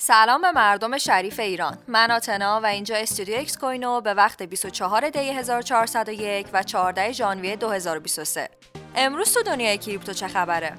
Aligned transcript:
سلام 0.00 0.42
به 0.42 0.52
مردم 0.52 0.98
شریف 0.98 1.40
ایران. 1.40 1.78
من 1.88 2.10
آتنا 2.10 2.60
و 2.60 2.66
اینجا 2.66 2.96
استودیو 2.96 3.38
اکس 3.38 3.58
کوینو 3.58 4.00
به 4.00 4.14
وقت 4.14 4.42
24 4.42 5.10
دی 5.10 5.18
1401 5.18 6.46
و 6.52 6.62
14 6.62 7.12
ژانویه 7.12 7.56
2023 7.56 8.48
امروز 8.96 9.34
تو 9.34 9.42
دنیای 9.42 9.78
کریپتو 9.78 10.12
چه 10.12 10.28
خبره؟ 10.28 10.72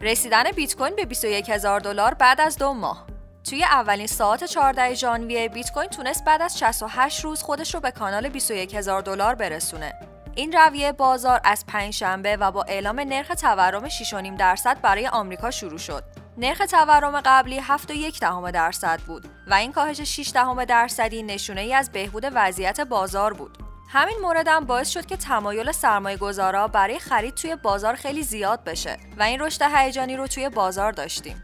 رسیدن 0.00 0.50
بیت 0.50 0.76
کوین 0.76 0.96
به 0.96 1.04
21 1.04 1.50
هزار 1.50 1.80
دلار 1.80 2.14
بعد 2.14 2.40
از 2.40 2.58
دو 2.58 2.72
ماه. 2.72 3.06
توی 3.50 3.64
اولین 3.64 4.06
ساعت 4.06 4.44
14 4.44 4.94
ژانویه 4.94 5.48
بیت 5.48 5.72
کوین 5.72 5.88
تونست 5.88 6.24
بعد 6.24 6.42
از 6.42 6.58
68 6.58 7.24
روز 7.24 7.42
خودش 7.42 7.74
رو 7.74 7.80
به 7.80 7.90
کانال 7.90 8.28
21 8.28 8.74
هزار 8.74 9.02
دلار 9.02 9.34
برسونه. 9.34 9.94
این 10.34 10.52
رویه 10.52 10.92
بازار 10.92 11.40
از 11.44 11.66
پنجشنبه 11.66 12.36
و 12.36 12.50
با 12.50 12.62
اعلام 12.62 13.00
نرخ 13.00 13.28
تورم 13.28 13.88
6.5 13.88 14.38
درصد 14.38 14.80
برای 14.80 15.08
آمریکا 15.08 15.50
شروع 15.50 15.78
شد. 15.78 16.21
نرخ 16.38 16.58
تورم 16.58 17.20
قبلی 17.20 17.60
7.1 17.60 18.18
دهم 18.20 18.50
درصد 18.50 19.00
بود 19.00 19.24
و 19.46 19.54
این 19.54 19.72
کاهش 19.72 20.00
6 20.00 20.30
دهم 20.34 20.64
درصدی 20.64 21.22
نشونه 21.22 21.60
ای 21.60 21.74
از 21.74 21.92
بهبود 21.92 22.24
وضعیت 22.34 22.80
بازار 22.80 23.32
بود. 23.32 23.58
همین 23.88 24.18
مورد 24.22 24.48
هم 24.48 24.64
باعث 24.64 24.90
شد 24.90 25.06
که 25.06 25.16
تمایل 25.16 25.72
سرمایه 25.72 26.16
گذارا 26.16 26.68
برای 26.68 26.98
خرید 26.98 27.34
توی 27.34 27.56
بازار 27.56 27.94
خیلی 27.94 28.22
زیاد 28.22 28.64
بشه 28.64 28.96
و 29.18 29.22
این 29.22 29.40
رشد 29.40 29.62
هیجانی 29.62 30.16
رو 30.16 30.26
توی 30.26 30.48
بازار 30.48 30.92
داشتیم. 30.92 31.42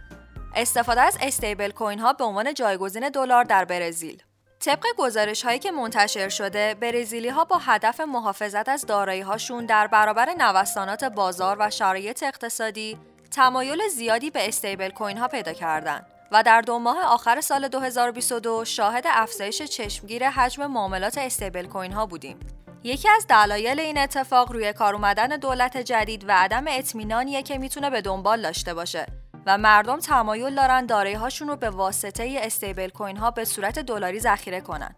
استفاده 0.55 1.01
از 1.01 1.19
استیبل 1.21 1.71
کوین 1.71 1.99
ها 1.99 2.13
به 2.13 2.25
عنوان 2.25 2.55
جایگزین 2.55 3.09
دلار 3.09 3.45
در 3.45 3.65
برزیل 3.65 4.23
طبق 4.61 4.85
گزارش 4.99 5.45
هایی 5.45 5.59
که 5.59 5.71
منتشر 5.71 6.29
شده، 6.29 6.75
برزیلی 6.75 7.29
ها 7.29 7.45
با 7.45 7.59
هدف 7.59 8.01
محافظت 8.01 8.69
از 8.69 8.87
دارایی 8.87 9.21
هاشون 9.21 9.67
در 9.67 9.87
برابر 9.87 10.35
نوسانات 10.39 11.05
بازار 11.05 11.57
و 11.61 11.71
شرایط 11.71 12.23
اقتصادی، 12.23 12.99
تمایل 13.31 13.89
زیادی 13.89 14.31
به 14.31 14.49
استیبل 14.49 14.91
کوین 14.91 15.19
ها 15.19 15.29
پیدا 15.29 15.53
کردند 15.53 16.07
و 16.33 16.43
در 16.43 16.61
دو 16.61 16.79
ماه 16.79 17.03
آخر 17.03 17.41
سال 17.41 17.69
2022 17.69 18.65
شاهد 18.65 19.05
افزایش 19.07 19.63
چشمگیر 19.63 20.31
حجم 20.31 20.67
معاملات 20.67 21.19
استیبل 21.19 21.67
کوین 21.67 21.93
ها 21.93 22.07
بودیم. 22.07 22.39
یکی 22.83 23.09
از 23.09 23.27
دلایل 23.27 23.81
این 23.81 23.99
اتفاق 23.99 24.53
روی 24.53 24.73
کار 24.73 24.95
اومدن 24.95 25.29
دولت 25.29 25.77
جدید 25.77 26.29
و 26.29 26.33
عدم 26.33 26.65
اطمینانیه 26.69 27.43
که 27.43 27.59
می‌تونه 27.59 27.91
به 27.91 28.01
دنبال 28.01 28.43
داشته 28.43 28.75
باشه 28.75 29.07
و 29.47 29.59
مردم 29.59 29.99
تمایل 29.99 30.55
دارن 30.55 30.87
دارایی 30.87 31.15
هاشون 31.15 31.49
رو 31.49 31.57
به 31.57 31.71
واسطه 31.71 32.41
استیبل 32.43 32.89
کوین 32.89 33.17
ها 33.17 33.31
به 33.31 33.45
صورت 33.45 33.79
دلاری 33.79 34.21
ذخیره 34.21 34.61
کنن. 34.61 34.95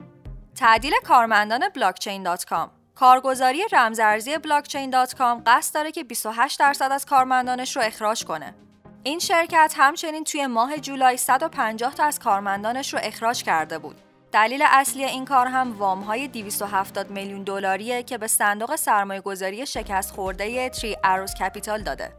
تعدیل 0.57 0.93
کارمندان 1.05 1.63
blockchain.com 1.63 2.80
کارگزاری 2.95 3.63
رمزارزی 3.73 4.35
blockchain.com 4.35 5.43
قصد 5.47 5.75
داره 5.75 5.93
که 5.93 6.05
28 6.05 6.61
درصد 6.61 6.93
از 6.93 7.07
کارمندانش 7.07 7.77
رو 7.77 7.83
اخراج 7.83 8.25
کنه. 8.25 8.55
این 9.03 9.19
شرکت 9.19 9.75
همچنین 9.77 10.25
توی 10.25 10.47
ماه 10.47 10.79
جولای 10.79 11.17
150 11.17 11.95
تا 11.95 12.05
از 12.05 12.19
کارمندانش 12.19 12.95
رو 12.95 13.01
اخراج 13.03 13.43
کرده 13.43 13.79
بود. 13.79 13.97
دلیل 14.33 14.65
اصلی 14.67 15.05
این 15.05 15.25
کار 15.25 15.47
هم 15.47 15.79
وام 15.79 16.01
های 16.01 16.29
270 16.29 17.11
میلیون 17.11 17.43
دلاریه 17.43 18.03
که 18.03 18.19
به 18.19 18.27
صندوق 18.27 18.77
سرمایه 18.77 19.21
گذاری 19.21 19.67
شکست 19.67 20.11
خورده 20.11 20.69
Three 20.69 20.97
Arrows 21.05 21.35
Capital 21.35 21.83
داده. 21.83 22.13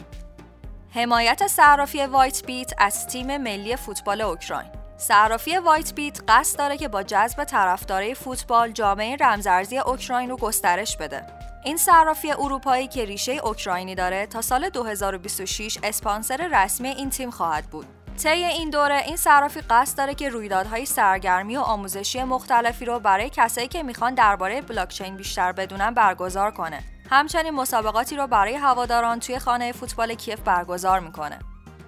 حمایت 0.94 1.47
صرافی 1.47 2.05
WhiteBIT 2.06 2.73
از 2.77 3.08
تیم 3.08 3.38
ملی 3.38 3.75
فوتبال 3.75 4.22
اوکراین 4.22 4.81
صرافی 5.02 5.58
WhiteBIT 5.58 6.20
قصد 6.28 6.60
داره 6.60 6.78
که 6.78 6.88
با 6.88 7.04
جذب 7.04 7.44
طرفدارای 7.44 8.16
فوتبال 8.16 8.72
جامعه 8.72 9.16
رمزارزی 9.16 9.78
اوکراین 9.78 10.30
رو 10.30 10.38
گسترش 10.38 10.98
بده. 10.98 11.26
این 11.64 11.78
صرافی 11.78 12.32
اروپایی 12.32 12.88
که 12.88 13.06
ریشه 13.06 13.32
اوکراینی 13.32 13.96
داره 13.96 14.26
تا 14.26 14.42
سال 14.42 14.70
2026 14.70 15.78
اسپانسر 15.84 16.50
رسمی 16.54 16.90
این 16.90 17.10
تیم 17.10 17.32
خواهد 17.32 17.66
بود. 17.66 17.86
طی 18.24 18.30
این 18.30 18.70
دوره 18.70 18.96
این 19.06 19.18
صرافی 19.18 19.62
قصد 19.62 19.98
داره 19.98 20.16
که 20.16 20.30
رویدادهای 20.30 20.86
سرگرمی 20.86 21.58
و 21.58 21.62
آموزشی 21.62 22.24
مختلفی 22.24 22.86
رو 22.86 23.00
برای 23.00 23.30
کسایی 23.30 23.67
که 23.67 23.84
می‌خوان 23.84 24.14
درباره 24.14 24.61
بلاکچین 24.61 25.17
بیشتر 25.17 25.52
بدونن 25.52 25.94
برگزار 25.94 26.52
کنه. 26.52 26.84
همچنین 27.10 27.54
مسابقاتی 27.54 28.16
رو 28.16 28.28
برای 28.28 28.56
هواداران 28.56 29.20
توی 29.20 29.40
خانه 29.40 29.72
فوتبال 29.72 30.14
کیف 30.14 30.40
برگزار 30.40 31.00
می‌کنه. 31.00 31.40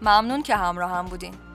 ممنون 0.02 0.44
که 0.44 0.56
همراه 0.56 0.92
هم 0.92 1.06
بودین. 1.06 1.53